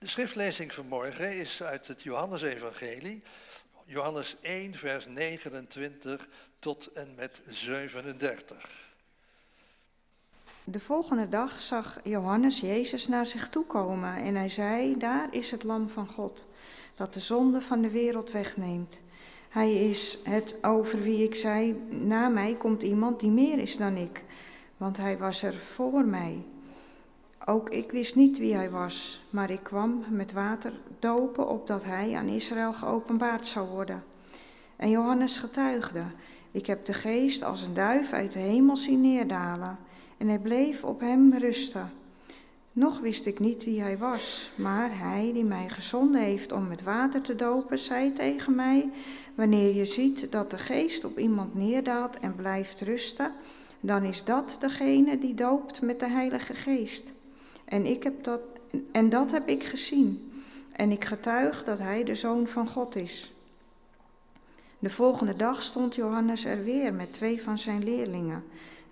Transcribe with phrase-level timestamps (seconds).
[0.00, 3.22] De schriftlezing vanmorgen is uit het Johannesevangelie,
[3.84, 6.28] Johannes 1, vers 29
[6.58, 8.92] tot en met 37.
[10.64, 15.50] De volgende dag zag Johannes Jezus naar zich toe komen en hij zei, daar is
[15.50, 16.46] het lam van God,
[16.94, 19.00] dat de zonde van de wereld wegneemt.
[19.48, 23.96] Hij is het over wie ik zei, na mij komt iemand die meer is dan
[23.96, 24.22] ik,
[24.76, 26.44] want hij was er voor mij.
[27.46, 32.14] Ook ik wist niet wie hij was, maar ik kwam met water dopen opdat hij
[32.14, 34.04] aan Israël geopenbaard zou worden.
[34.76, 36.02] En Johannes getuigde,
[36.50, 39.78] ik heb de geest als een duif uit de hemel zien neerdalen,
[40.16, 41.92] en hij bleef op hem rusten.
[42.72, 46.82] Nog wist ik niet wie hij was, maar hij die mij gezonden heeft om met
[46.82, 48.90] water te dopen, zei tegen mij,
[49.34, 53.32] wanneer je ziet dat de geest op iemand neerdaalt en blijft rusten,
[53.80, 57.12] dan is dat degene die doopt met de Heilige Geest.
[57.70, 58.40] En, ik heb dat,
[58.92, 60.32] en dat heb ik gezien.
[60.72, 63.32] En ik getuig dat hij de zoon van God is.
[64.78, 68.44] De volgende dag stond Johannes er weer met twee van zijn leerlingen.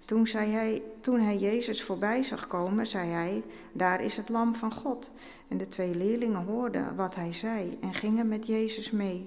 [0.05, 4.55] Toen, zei hij, toen hij Jezus voorbij zag komen, zei hij: Daar is het Lam
[4.55, 5.11] van God.
[5.49, 9.27] En de twee leerlingen hoorden wat hij zei en gingen met Jezus mee.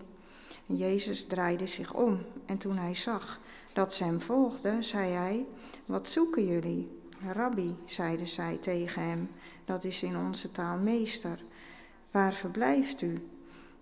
[0.68, 3.40] En Jezus draaide zich om en toen hij zag
[3.74, 5.46] dat ze hem volgden, zei hij:
[5.86, 7.00] Wat zoeken jullie?
[7.34, 9.30] Rabbi, zeiden zij tegen hem,
[9.72, 11.40] dat is in onze taal meester.
[12.12, 13.30] Waar verblijft u?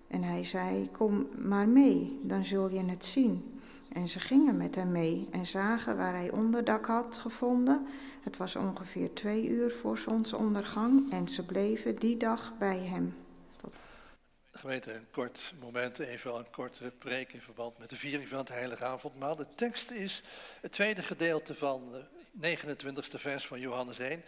[0.08, 3.60] En hij zei: Kom maar mee, dan zul je het zien.
[3.94, 7.88] En ze gingen met hem mee en zagen waar hij onderdak had gevonden.
[8.24, 13.16] Het was ongeveer twee uur voor zonsondergang en ze bleven die dag bij hem.
[13.58, 13.74] Tot...
[14.52, 18.50] Gemeente, een kort moment, even een korte preek in verband met de viering van het
[18.50, 19.36] Heilige Avondmaal.
[19.36, 20.24] De tekst is
[20.62, 24.24] het tweede gedeelte van de 29e vers van Johannes 1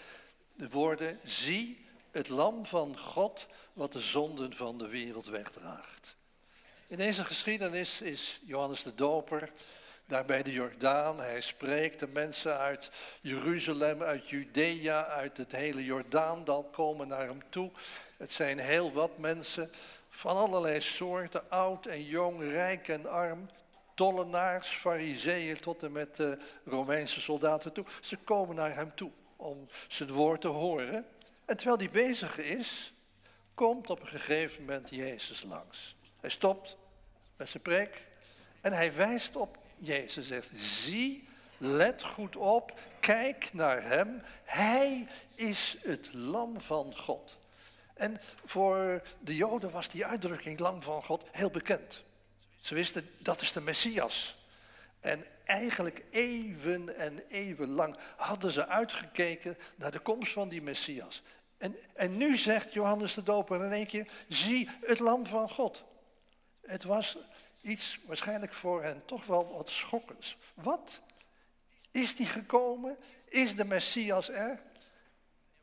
[0.61, 6.15] de woorden, zie het lam van God wat de zonden van de wereld wegdraagt.
[6.87, 9.51] In deze geschiedenis is Johannes de Doper
[10.05, 11.19] daar bij de Jordaan.
[11.19, 12.91] Hij spreekt de mensen uit
[13.21, 17.71] Jeruzalem, uit Judea, uit het hele Jordaandal komen naar hem toe.
[18.17, 19.71] Het zijn heel wat mensen
[20.09, 23.49] van allerlei soorten, oud en jong, rijk en arm,
[23.95, 27.85] tollenaars, fariseeën tot en met de Romeinse soldaten toe.
[28.01, 31.05] Ze komen naar hem toe om zijn woord te horen.
[31.45, 32.93] En terwijl hij bezig is,
[33.53, 35.95] komt op een gegeven moment Jezus langs.
[36.19, 36.77] Hij stopt
[37.37, 38.07] met zijn preek
[38.61, 40.27] en hij wijst op Jezus.
[40.27, 44.21] Zegt, zie, let goed op, kijk naar hem.
[44.43, 47.37] Hij is het lam van God.
[47.93, 52.03] En voor de Joden was die uitdrukking lam van God heel bekend.
[52.59, 54.40] Ze wisten, dat is de Messias.
[55.01, 61.23] En eigenlijk even en even lang hadden ze uitgekeken naar de komst van die Messias.
[61.57, 65.83] En, en nu zegt Johannes de Doper in één keer, zie het lam van God.
[66.61, 67.17] Het was
[67.61, 70.37] iets waarschijnlijk voor hen toch wel wat schokkends.
[70.53, 71.01] Wat?
[71.91, 72.97] Is die gekomen?
[73.25, 74.61] Is de Messias er?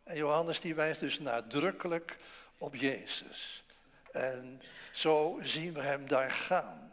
[0.02, 2.16] En Johannes die wijst dus nadrukkelijk
[2.58, 3.64] op Jezus.
[4.12, 4.60] En
[4.92, 6.92] zo zien we hem daar gaan.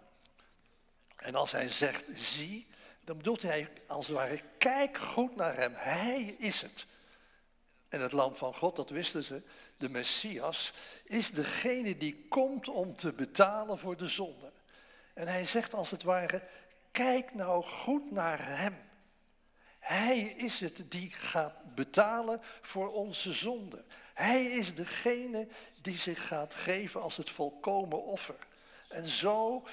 [1.26, 2.68] En als hij zegt, zie,
[3.04, 5.74] dan bedoelt hij als het ware, kijk goed naar hem.
[5.76, 6.86] Hij is het.
[7.90, 9.42] En het lam van God, dat wisten ze,
[9.78, 14.52] de Messias, is degene die komt om te betalen voor de zonde.
[15.14, 16.44] En hij zegt als het ware,
[16.92, 18.78] kijk nou goed naar hem.
[19.80, 23.84] Hij is het die gaat betalen voor onze zonde.
[24.14, 25.48] Hij is degene
[25.82, 28.48] die zich gaat geven als het volkomen offer.
[28.90, 29.64] En zo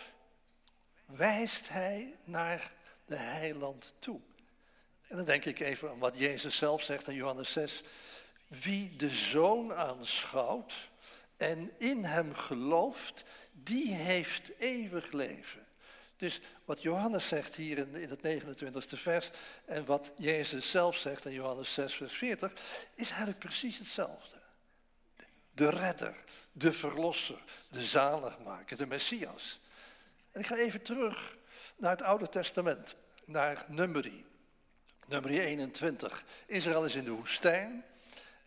[1.17, 2.73] wijst hij naar
[3.05, 4.21] de heiland toe.
[5.09, 7.83] En dan denk ik even aan wat Jezus zelf zegt in Johannes 6.
[8.47, 10.91] Wie de zoon aanschouwt
[11.37, 15.67] en in hem gelooft, die heeft eeuwig leven.
[16.17, 19.31] Dus wat Johannes zegt hier in, in het 29e vers
[19.65, 22.53] en wat Jezus zelf zegt in Johannes 6, vers 40,
[22.94, 24.37] is eigenlijk precies hetzelfde.
[25.55, 29.61] De redder, de verlosser, de zaligmaker, de Messias.
[30.32, 31.37] En ik ga even terug
[31.76, 34.26] naar het Oude Testament, naar Numeri.
[35.06, 36.25] Numeri 21.
[36.46, 37.84] Israël is in de woestijn.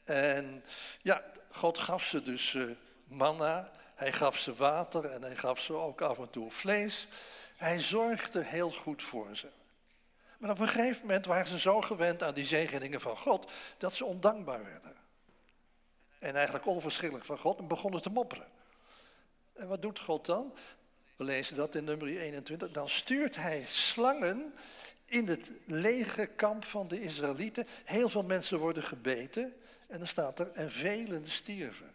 [0.04, 0.64] En
[1.02, 2.72] ja, God gaf ze dus uh,
[3.08, 7.08] manna, hij gaf ze water en hij gaf ze ook af en toe vlees.
[7.56, 9.48] Hij zorgde heel goed voor ze.
[10.38, 13.94] Maar op een gegeven moment waren ze zo gewend aan die zegeningen van God dat
[13.94, 14.96] ze ondankbaar werden.
[16.20, 18.48] En eigenlijk onverschillig van God en begonnen te mopperen.
[19.54, 20.54] En wat doet God dan?
[21.16, 22.72] We lezen dat in nummer 21.
[22.72, 24.54] Dan stuurt hij slangen
[25.06, 27.68] in het lege kamp van de Israëlieten.
[27.84, 29.54] Heel veel mensen worden gebeten.
[29.88, 31.94] En dan staat er, en velen stierven.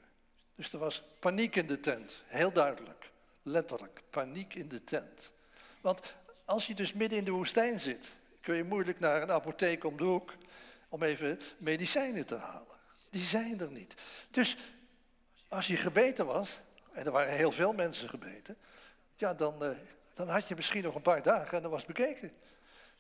[0.55, 3.11] Dus er was paniek in de tent, heel duidelijk.
[3.43, 5.31] Letterlijk, paniek in de tent.
[5.81, 6.01] Want
[6.45, 8.07] als je dus midden in de woestijn zit,
[8.41, 10.35] kun je moeilijk naar een apotheek om de hoek
[10.89, 12.77] om even medicijnen te halen.
[13.11, 13.95] Die zijn er niet.
[14.31, 14.57] Dus
[15.49, 16.51] als je gebeten was,
[16.93, 18.57] en er waren heel veel mensen gebeten,
[19.21, 19.71] ja, dan, uh,
[20.15, 22.33] dan had je misschien nog een paar dagen en dan was het bekeken.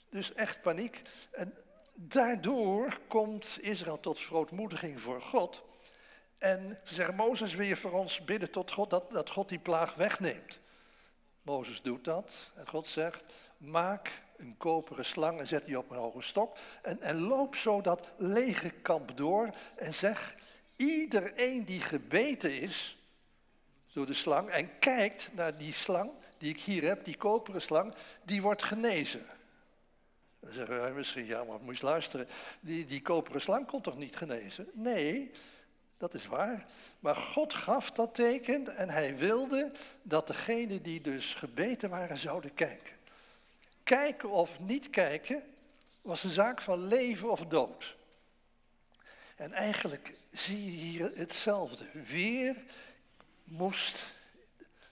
[0.08, 1.02] Dus echt paniek.
[1.30, 1.54] En
[1.94, 5.62] daardoor komt Israël tot verootmoediging voor God.
[6.38, 9.58] En ze zeggen, Mozes, wil je voor ons bidden tot God dat, dat God die
[9.58, 10.58] plaag wegneemt?
[11.42, 13.24] Mozes doet dat en God zegt,
[13.56, 16.56] maak een koperen slang en zet die op een hoge stok.
[16.82, 20.36] En, en loop zo dat lege kamp door en zeg,
[20.76, 22.99] iedereen die gebeten is
[23.92, 27.94] door de slang en kijkt naar die slang die ik hier heb, die koperen slang,
[28.22, 29.26] die wordt genezen.
[30.40, 32.28] Dan zeggen wij misschien, ja, maar moet je luisteren,
[32.60, 34.68] die, die koperen slang kon toch niet genezen?
[34.72, 35.30] Nee,
[35.98, 36.66] dat is waar.
[37.00, 39.72] Maar God gaf dat teken en hij wilde
[40.02, 42.96] dat degenen die dus gebeten waren zouden kijken.
[43.82, 45.42] Kijken of niet kijken
[46.02, 47.96] was een zaak van leven of dood.
[49.36, 51.84] En eigenlijk zie je hier hetzelfde.
[51.92, 52.56] Weer
[53.50, 54.12] moest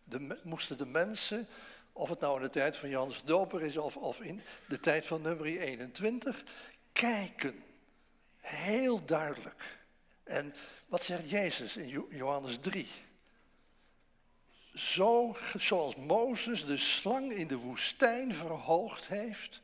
[0.04, 1.48] de, moesten de mensen,
[1.92, 5.06] of het nou in de tijd van Johannes Doper is of, of in de tijd
[5.06, 6.44] van nummer 21,
[6.92, 7.62] kijken.
[8.40, 9.78] Heel duidelijk.
[10.24, 10.54] En
[10.86, 12.88] wat zegt Jezus in Johannes 3?
[14.74, 19.62] Zo, zoals Mozes de slang in de woestijn verhoogd heeft,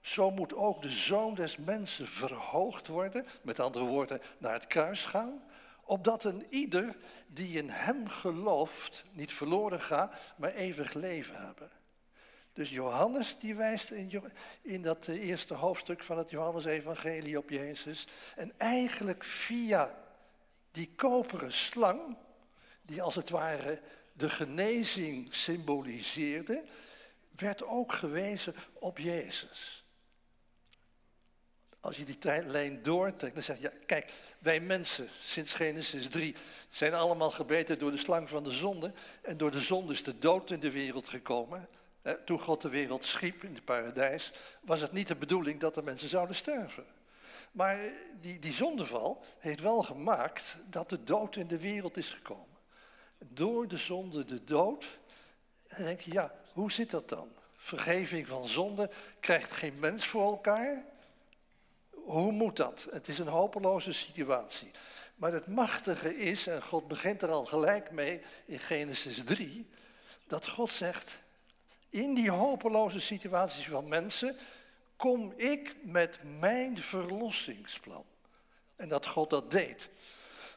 [0.00, 5.04] zo moet ook de zoon des mensen verhoogd worden, met andere woorden naar het kruis
[5.04, 5.42] gaan,
[5.86, 6.96] opdat een ieder
[7.26, 11.70] die in hem gelooft niet verloren gaat, maar eeuwig leven hebben.
[12.52, 14.22] Dus Johannes die wijst in,
[14.62, 18.06] in dat eerste hoofdstuk van het Johannes-evangelie op Jezus.
[18.36, 19.94] En eigenlijk via
[20.70, 22.16] die koperen slang,
[22.82, 23.80] die als het ware
[24.12, 26.64] de genezing symboliseerde,
[27.34, 29.85] werd ook gewezen op Jezus.
[31.86, 36.34] Als je die lijn doortrekt, dan zeg je, kijk, wij mensen sinds Genesis 3
[36.68, 38.90] zijn allemaal gebeten door de slang van de zonde.
[39.22, 41.68] En door de zonde is de dood in de wereld gekomen.
[42.24, 45.82] Toen God de wereld schiep in het paradijs, was het niet de bedoeling dat de
[45.82, 46.84] mensen zouden sterven.
[47.52, 47.78] Maar
[48.20, 52.58] die, die zondeval heeft wel gemaakt dat de dood in de wereld is gekomen.
[53.18, 54.84] Door de zonde de dood.
[55.66, 57.28] En dan denk je, ja, hoe zit dat dan?
[57.56, 58.90] Vergeving van zonde
[59.20, 60.94] krijgt geen mens voor elkaar.
[62.06, 62.86] Hoe moet dat?
[62.90, 64.70] Het is een hopeloze situatie.
[65.14, 69.70] Maar het machtige is, en God begint er al gelijk mee in Genesis 3,
[70.26, 71.20] dat God zegt,
[71.90, 74.36] in die hopeloze situatie van mensen
[74.96, 78.04] kom ik met mijn verlossingsplan.
[78.76, 79.88] En dat God dat deed,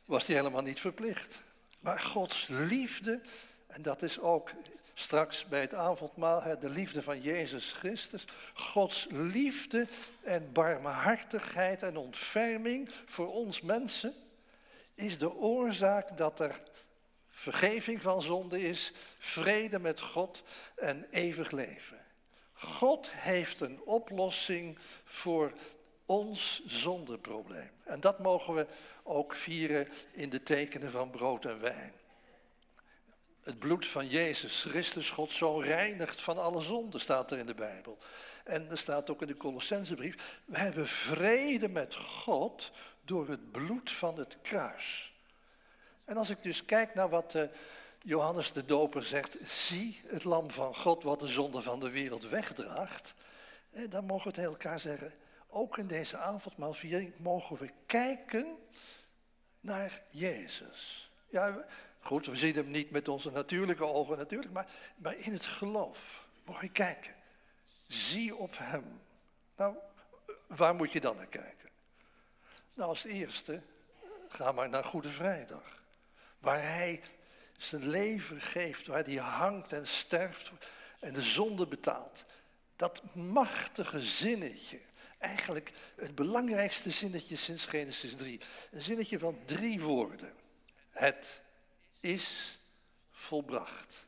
[0.06, 1.42] was hij helemaal niet verplicht.
[1.80, 3.22] Maar Gods liefde,
[3.68, 4.52] en dat is ook
[5.00, 8.26] straks bij het avondmaal de liefde van Jezus Christus.
[8.54, 9.88] Gods liefde
[10.22, 14.14] en barmhartigheid en ontferming voor ons mensen
[14.96, 16.62] is de oorzaak dat er
[17.30, 20.44] vergeving van zonde is, vrede met God
[20.76, 22.06] en eeuwig leven.
[22.54, 25.54] God heeft een oplossing voor
[26.06, 27.72] ons zondeprobleem.
[27.84, 28.68] En dat mogen we
[29.04, 31.94] ook vieren in de tekenen van brood en wijn.
[33.44, 37.54] Het bloed van Jezus Christus, God zo reinigt van alle zonde, staat er in de
[37.54, 37.98] Bijbel.
[38.44, 42.72] En er staat ook in de Colossensebrief, we hebben vrede met God
[43.06, 45.14] door het bloed van het kruis.
[46.06, 47.44] En als ik dus kijk naar wat uh,
[48.04, 52.30] Johannes de Doper zegt, zie het lam van God wat de zonde van de wereld
[52.30, 53.14] wegdraagt,
[53.72, 55.14] eh, dan mogen we tegen elkaar zeggen,
[55.48, 58.58] ook in deze avondmaalviering mogen we kijken
[59.60, 61.12] naar Jezus.
[61.30, 61.66] Ja,
[62.10, 66.28] goed, we zien hem niet met onze natuurlijke ogen natuurlijk, maar, maar in het geloof.
[66.46, 67.16] Mogen je kijken.
[67.88, 69.02] Zie op hem.
[69.56, 69.76] Nou,
[70.48, 71.70] waar moet je dan naar kijken?
[72.74, 73.62] Nou, als eerste,
[74.28, 75.84] ga maar naar Goede Vrijdag.
[76.40, 77.02] Waar hij
[77.58, 80.52] zijn leven geeft, waar hij hangt en sterft
[81.00, 82.26] en de zonde betaalt.
[82.76, 84.80] Dat machtige zinnetje,
[85.18, 88.40] eigenlijk het belangrijkste zinnetje sinds Genesis 3.
[88.72, 90.34] Een zinnetje van drie woorden.
[90.90, 91.42] Het
[92.00, 92.60] is
[93.12, 94.08] volbracht.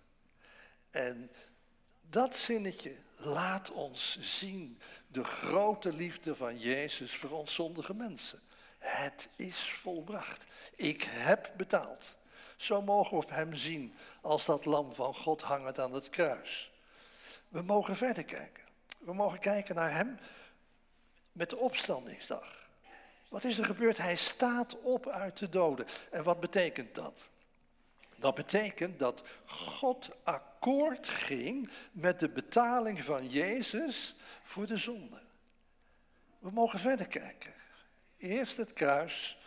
[0.90, 1.32] En
[2.02, 8.40] dat zinnetje laat ons zien de grote liefde van Jezus voor ons zondige mensen.
[8.78, 10.46] Het is volbracht.
[10.76, 12.16] Ik heb betaald.
[12.56, 16.72] Zo mogen we hem zien als dat lam van God hangend aan het kruis.
[17.48, 18.64] We mogen verder kijken.
[19.00, 20.20] We mogen kijken naar hem
[21.32, 22.70] met de opstandingsdag.
[23.30, 23.98] Wat is er gebeurd?
[23.98, 25.86] Hij staat op uit de doden.
[26.12, 27.30] En wat betekent dat?
[28.22, 35.22] Dat betekent dat God akkoord ging met de betaling van Jezus voor de zonde.
[36.40, 37.54] We mogen verder kijken.
[38.18, 39.38] Eerst het kruis,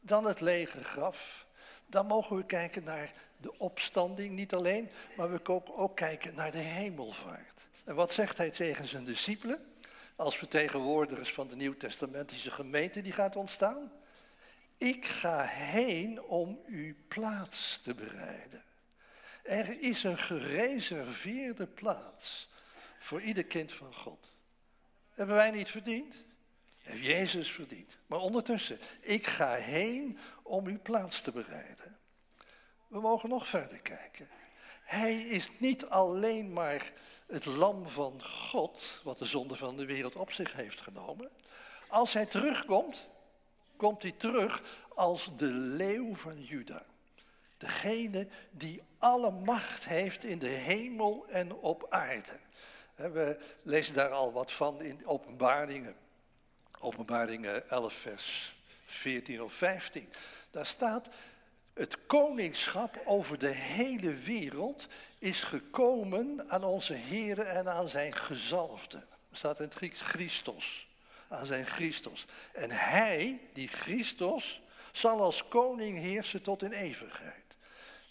[0.00, 1.46] dan het lege graf.
[1.86, 6.52] Dan mogen we kijken naar de opstanding, niet alleen, maar we ook, ook kijken naar
[6.52, 7.68] de hemelvaart.
[7.84, 9.74] En wat zegt hij tegen zijn discipelen?
[10.16, 13.92] Als vertegenwoordigers van de Nieuw-Testamentische gemeente die gaat ontstaan.
[14.80, 18.64] Ik ga heen om u plaats te bereiden.
[19.42, 22.48] Er is een gereserveerde plaats
[22.98, 24.32] voor ieder kind van God.
[25.14, 26.22] Hebben wij niet verdiend?
[26.78, 27.98] Heeft Jezus verdiend.
[28.06, 31.98] Maar ondertussen, ik ga heen om u plaats te bereiden.
[32.86, 34.28] We mogen nog verder kijken.
[34.82, 36.92] Hij is niet alleen maar
[37.26, 41.30] het lam van God, wat de zonde van de wereld op zich heeft genomen.
[41.88, 43.08] Als hij terugkomt,
[43.80, 44.62] komt hij terug
[44.94, 46.84] als de leeuw van Juda.
[47.58, 52.38] Degene die alle macht heeft in de hemel en op aarde.
[52.94, 55.94] We lezen daar al wat van in openbaringen.
[56.78, 58.54] Openbaringen 11 vers
[58.86, 60.12] 14 of 15.
[60.50, 61.10] Daar staat,
[61.72, 68.96] het koningschap over de hele wereld is gekomen aan onze Here en aan zijn gezalfde.
[68.96, 70.88] Er staat in het Grieks Christos,
[71.30, 72.26] aan zijn Christos.
[72.52, 74.60] En hij, die Christos,
[74.92, 77.44] zal als koning heersen tot in eeuwigheid.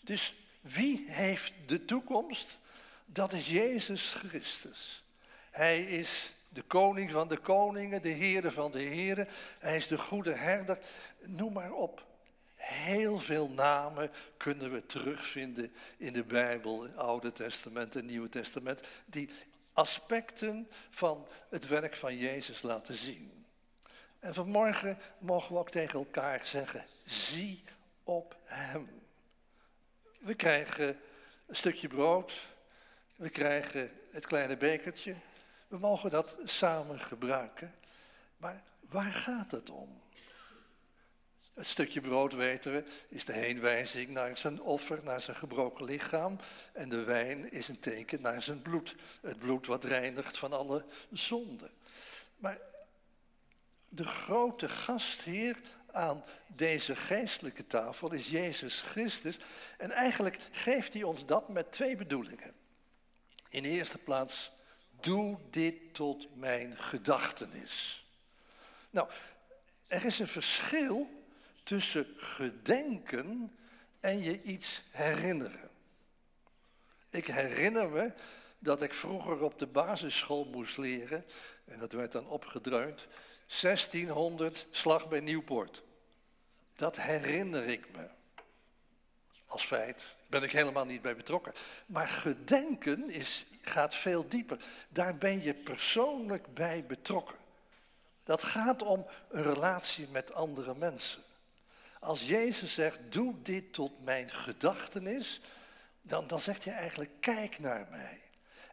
[0.01, 2.59] Dus wie heeft de toekomst?
[3.05, 5.03] Dat is Jezus Christus.
[5.51, 9.27] Hij is de koning van de koningen, de Heere van de heren.
[9.59, 10.79] Hij is de goede herder.
[11.19, 12.07] Noem maar op.
[12.55, 19.29] Heel veel namen kunnen we terugvinden in de Bijbel, Oude Testament en Nieuwe Testament, die
[19.79, 23.45] aspecten van het werk van Jezus laten zien.
[24.19, 27.63] En vanmorgen mogen we ook tegen elkaar zeggen, zie
[28.03, 28.89] op Hem.
[30.19, 30.99] We krijgen
[31.45, 32.33] een stukje brood,
[33.15, 35.15] we krijgen het kleine bekertje,
[35.67, 37.75] we mogen dat samen gebruiken.
[38.37, 40.01] Maar waar gaat het om?
[41.59, 46.39] Het stukje brood, weten we, is de heenwijzing naar zijn offer, naar zijn gebroken lichaam.
[46.73, 48.95] En de wijn is een teken naar zijn bloed.
[49.21, 51.69] Het bloed wat reinigt van alle zonde.
[52.37, 52.57] Maar
[53.89, 55.57] de grote gastheer
[55.91, 59.39] aan deze geestelijke tafel is Jezus Christus.
[59.77, 62.53] En eigenlijk geeft hij ons dat met twee bedoelingen.
[63.49, 64.51] In de eerste plaats,
[64.99, 68.05] doe dit tot mijn gedachtenis.
[68.89, 69.09] Nou,
[69.87, 71.17] er is een verschil
[71.69, 73.57] tussen gedenken
[73.99, 75.69] en je iets herinneren.
[77.09, 78.11] Ik herinner me
[78.59, 81.25] dat ik vroeger op de basisschool moest leren,
[81.65, 83.07] en dat werd dan opgedreund,
[83.61, 85.83] 1600 slag bij Nieuwpoort.
[86.75, 88.07] Dat herinner ik me.
[89.45, 91.53] Als feit ben ik helemaal niet bij betrokken.
[91.85, 94.63] Maar gedenken is, gaat veel dieper.
[94.87, 97.37] Daar ben je persoonlijk bij betrokken.
[98.23, 101.27] Dat gaat om een relatie met andere mensen.
[101.99, 105.41] Als Jezus zegt, doe dit tot mijn gedachtenis,
[106.01, 108.21] dan, dan zegt hij eigenlijk, kijk naar mij.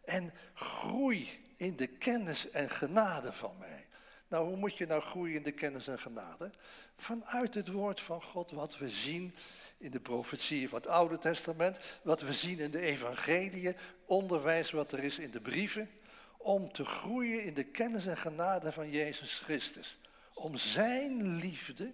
[0.04, 3.86] En groei in de kennis en genade van mij.
[4.28, 6.50] Nou, hoe moet je nou groeien in de kennis en genade?
[6.96, 9.34] Vanuit het woord van God, wat we zien
[9.78, 14.92] in de profetieën van het Oude Testament, wat we zien in de evangeliën, onderwijs wat
[14.92, 15.90] er is in de brieven,
[16.36, 19.98] om te groeien in de kennis en genade van Jezus Christus.
[20.34, 21.92] Om zijn liefde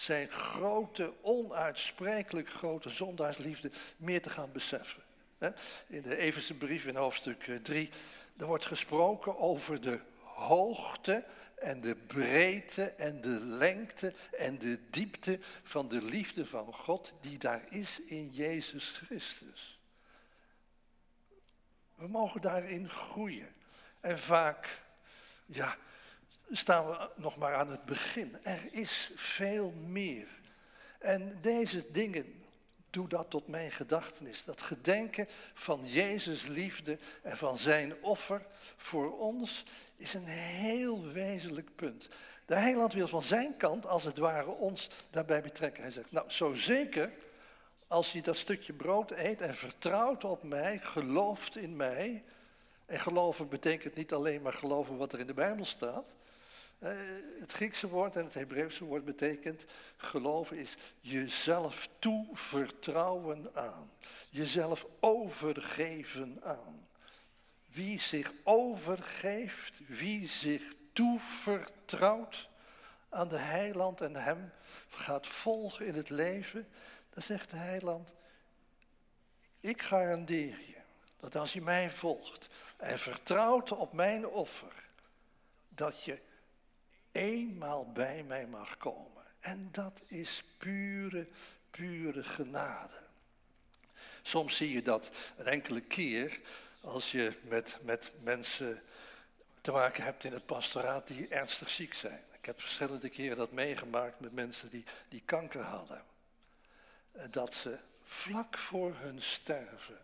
[0.00, 5.02] zijn grote, onuitsprekelijk grote zondaarsliefde meer te gaan beseffen.
[5.86, 7.94] In de Everse brief in hoofdstuk 3, eh,
[8.36, 15.38] er wordt gesproken over de hoogte en de breedte en de lengte en de diepte
[15.62, 19.78] van de liefde van God die daar is in Jezus Christus.
[21.94, 23.54] We mogen daarin groeien.
[24.00, 24.82] En vaak,
[25.46, 25.76] ja,
[26.50, 28.36] staan we nog maar aan het begin.
[28.42, 30.28] Er is veel meer.
[30.98, 32.40] En deze dingen,
[32.90, 34.44] doe dat tot mijn gedachtenis.
[34.44, 39.64] Dat gedenken van Jezus liefde en van zijn offer voor ons
[39.96, 42.08] is een heel wezenlijk punt.
[42.46, 45.82] De heiland wil van zijn kant, als het ware, ons daarbij betrekken.
[45.82, 47.10] Hij zegt, nou, zo zeker
[47.86, 52.24] als je dat stukje brood eet en vertrouwt op mij, gelooft in mij.
[52.86, 56.06] En geloven betekent niet alleen maar geloven wat er in de Bijbel staat.
[56.80, 56.92] Eh,
[57.40, 59.64] het Griekse woord en het Hebreeuwse woord betekent
[59.96, 63.90] geloven is jezelf toevertrouwen aan.
[64.30, 66.88] Jezelf overgeven aan.
[67.66, 72.48] Wie zich overgeeft, wie zich toevertrouwt
[73.08, 74.52] aan de heiland en hem
[74.88, 76.68] gaat volgen in het leven,
[77.10, 78.14] dan zegt de heiland,
[79.60, 80.80] ik garandeer je
[81.16, 84.88] dat als je mij volgt en vertrouwt op mijn offer,
[85.68, 86.28] dat je
[87.12, 89.24] eenmaal bij mij mag komen.
[89.40, 91.26] En dat is pure,
[91.70, 93.08] pure genade.
[94.22, 96.40] Soms zie je dat een enkele keer
[96.80, 98.82] als je met, met mensen
[99.60, 102.24] te maken hebt in het pastoraat die ernstig ziek zijn.
[102.38, 106.04] Ik heb verschillende keren dat meegemaakt met mensen die, die kanker hadden.
[107.30, 109.98] Dat ze vlak voor hun sterven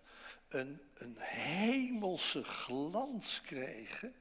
[0.49, 4.15] een, een hemelse glans kregen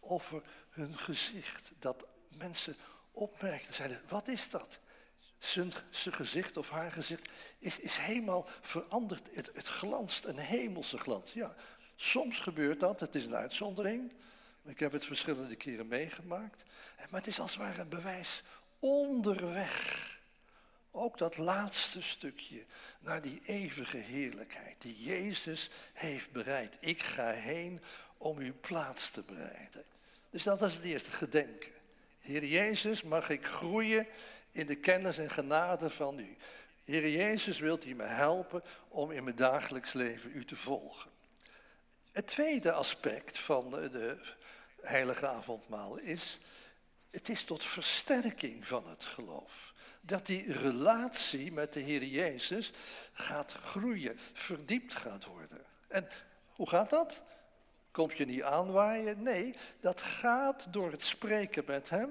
[0.00, 1.70] over hun gezicht.
[1.78, 2.06] Dat
[2.38, 2.76] mensen
[3.10, 4.78] opmerkten, zeiden, wat is dat?
[5.38, 7.28] Zijn, gezicht of haar gezicht
[7.58, 9.28] is, is helemaal veranderd.
[9.32, 11.32] Het, het glanst, een hemelse glans.
[11.32, 11.54] Ja,
[11.96, 14.12] soms gebeurt dat, het is een uitzondering.
[14.64, 16.62] Ik heb het verschillende keren meegemaakt.
[16.96, 18.42] Maar het is als het ware een bewijs
[18.78, 20.04] onderweg.
[20.90, 22.64] Ook dat laatste stukje
[23.00, 26.76] naar die eeuwige heerlijkheid die Jezus heeft bereid.
[26.80, 27.80] Ik ga heen
[28.16, 29.84] om uw plaats te bereiden.
[30.30, 31.72] Dus dat is het eerste gedenken.
[32.26, 34.06] Heer Jezus, mag ik groeien
[34.50, 36.36] in de kennis en genade van u.
[36.84, 41.10] Heer Jezus, wilt u me helpen om in mijn dagelijks leven u te volgen.
[42.12, 44.18] Het tweede aspect van de
[44.80, 46.38] heilige avondmaal is,
[47.10, 49.74] het is tot versterking van het geloof.
[50.00, 52.72] Dat die relatie met de Heer Jezus
[53.12, 55.64] gaat groeien, verdiept gaat worden.
[55.88, 56.08] En
[56.54, 57.22] hoe gaat dat?
[57.96, 59.22] Kom je niet aanwaaien?
[59.22, 62.10] Nee, dat gaat door het spreken met Hem,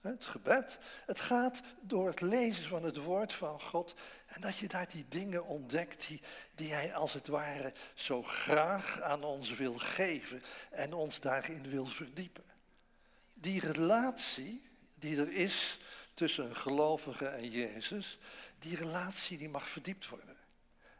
[0.00, 0.78] het gebed.
[1.06, 3.94] Het gaat door het lezen van het woord van God.
[4.26, 6.20] En dat je daar die dingen ontdekt die,
[6.54, 11.86] die Hij als het ware zo graag aan ons wil geven en ons daarin wil
[11.86, 12.44] verdiepen.
[13.34, 14.62] Die relatie
[14.94, 15.78] die er is
[16.14, 18.18] tussen een gelovige en Jezus,
[18.58, 20.36] die relatie die mag verdiept worden.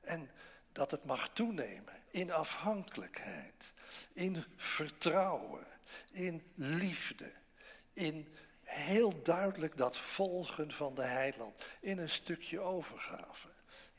[0.00, 0.30] En
[0.72, 3.72] dat het mag toenemen in afhankelijkheid,
[4.12, 5.66] in vertrouwen,
[6.10, 7.32] in liefde,
[7.92, 13.48] in heel duidelijk dat volgen van de heiland, in een stukje overgave.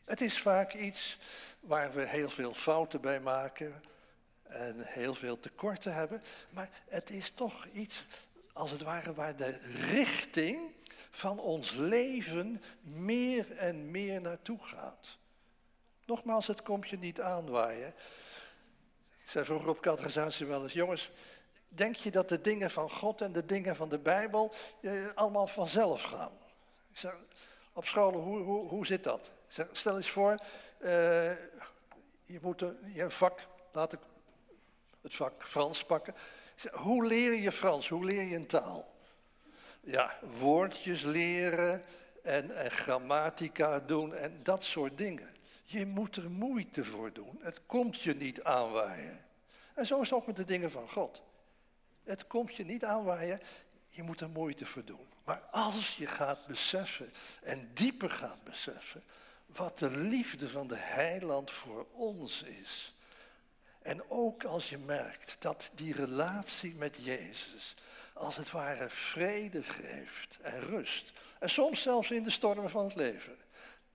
[0.03, 1.17] Het is vaak iets
[1.60, 3.81] waar we heel veel fouten bij maken
[4.43, 8.05] en heel veel tekorten hebben, maar het is toch iets
[8.53, 9.58] als het ware waar de
[9.91, 10.73] richting
[11.12, 15.17] van ons leven meer en meer naartoe gaat.
[16.05, 17.93] Nogmaals, het komt je niet aanwaaien.
[19.25, 21.11] Ik zei vroeger op catechisatie wel eens, jongens,
[21.67, 25.47] denk je dat de dingen van God en de dingen van de Bijbel eh, allemaal
[25.47, 26.31] vanzelf gaan?
[26.93, 27.13] Ik
[27.73, 29.31] op school, hoe, hoe, hoe zit dat?
[29.71, 30.38] Stel eens voor,
[30.79, 30.89] uh,
[32.23, 33.99] je moet een, je vak, laat ik
[35.01, 36.15] het vak Frans pakken.
[36.71, 37.89] Hoe leer je Frans?
[37.89, 38.93] Hoe leer je een taal?
[39.81, 41.83] Ja, woordjes leren
[42.23, 45.35] en, en grammatica doen en dat soort dingen.
[45.67, 47.39] Je moet er moeite voor doen.
[47.41, 49.25] Het komt je niet aanwaaien.
[49.73, 51.21] En zo is het ook met de dingen van God.
[52.04, 53.39] Het komt je niet aanwaaien,
[53.84, 55.08] je moet er moeite voor doen.
[55.23, 59.04] Maar als je gaat beseffen en dieper gaat beseffen
[59.45, 62.95] wat de liefde van de heiland voor ons is.
[63.82, 67.75] En ook als je merkt dat die relatie met Jezus
[68.13, 71.12] als het ware vrede geeft en rust.
[71.39, 73.38] En soms zelfs in de stormen van het leven.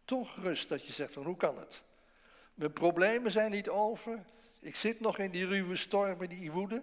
[0.04, 1.82] Toch rust dat je zegt, hoe kan het?
[2.54, 4.24] Mijn problemen zijn niet over.
[4.60, 6.82] Ik zit nog in die ruwe stormen, die woede.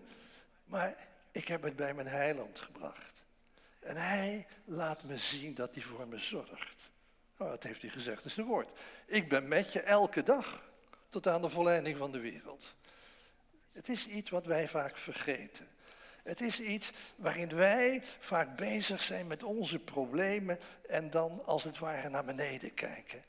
[0.65, 3.23] Maar ik heb het bij mijn heiland gebracht.
[3.79, 6.89] En hij laat me zien dat hij voor me zorgt.
[7.37, 8.69] Nou, dat heeft hij gezegd in zijn woord.
[9.05, 10.71] Ik ben met je elke dag
[11.09, 12.73] tot aan de volleinding van de wereld.
[13.71, 15.67] Het is iets wat wij vaak vergeten.
[16.27, 21.79] Het is iets waarin wij vaak bezig zijn met onze problemen en dan als het
[21.79, 23.23] ware naar beneden kijken.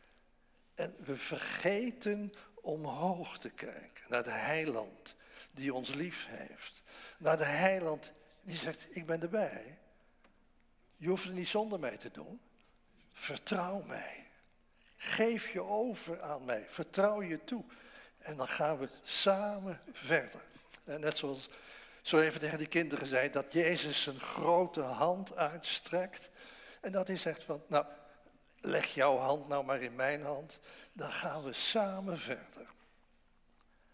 [0.74, 5.14] En we vergeten omhoog te kijken naar de heiland
[5.50, 6.78] die ons lief heeft
[7.18, 8.10] naar de heiland
[8.42, 9.78] die zegt, ik ben erbij.
[10.96, 12.40] Je hoeft het niet zonder mij te doen.
[13.12, 14.26] Vertrouw mij.
[14.96, 16.64] Geef je over aan mij.
[16.68, 17.64] Vertrouw je toe.
[18.18, 20.40] En dan gaan we samen verder.
[20.84, 21.48] En net zoals
[22.02, 26.28] zo even tegen die kinderen zei, dat Jezus zijn grote hand uitstrekt.
[26.80, 27.86] En dat hij zegt van, nou,
[28.60, 30.58] leg jouw hand nou maar in mijn hand.
[30.92, 32.66] Dan gaan we samen verder.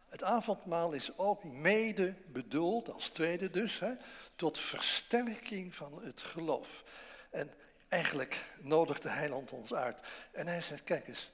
[0.08, 3.92] Het avondmaal is ook mede bedoeld, als tweede dus, hè,
[4.36, 6.84] tot versterking van het geloof.
[7.30, 7.52] En
[7.88, 10.00] eigenlijk nodigt de heiland ons uit.
[10.32, 11.30] En hij zegt, kijk eens,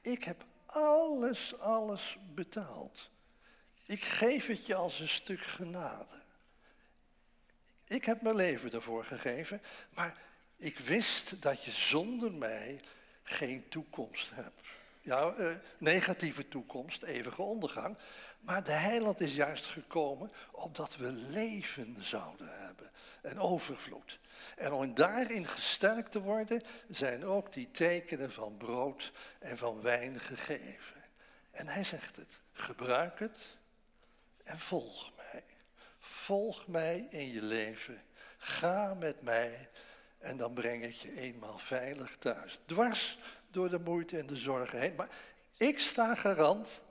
[0.00, 3.10] ik heb alles, alles betaald.
[3.88, 6.22] Ik geef het je als een stuk genade.
[7.84, 9.62] Ik heb mijn leven ervoor gegeven,
[9.94, 10.18] maar
[10.56, 12.80] Ik wist dat je zonder mij
[13.22, 14.60] geen toekomst hebt.
[15.00, 17.98] Ja, eh, negatieve toekomst, eeuwige ondergang.
[18.40, 22.90] Maar de heiland is juist gekomen opdat we leven zouden hebben.
[23.22, 24.18] En overvloed.
[24.56, 30.20] En om daarin gesterkt te worden, zijn ook die tekenen van brood en van wijn
[30.20, 31.04] gegeven.
[31.50, 33.57] En hij zegt het, gebruik het
[34.48, 35.44] en volg mij.
[35.98, 38.02] Volg mij in je leven.
[38.38, 39.68] Ga met mij
[40.18, 42.58] en dan breng ik je eenmaal veilig thuis.
[42.66, 43.18] Dwars
[43.50, 44.94] door de moeite en de zorgen heen.
[44.94, 45.08] Maar
[45.56, 46.82] ik sta garant,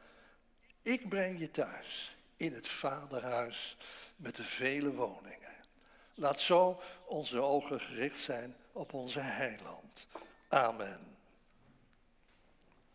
[0.81, 3.77] ik breng je thuis in het vaderhuis
[4.15, 5.55] met de vele woningen.
[6.13, 10.07] Laat zo onze ogen gericht zijn op onze heiland.
[10.47, 11.16] Amen.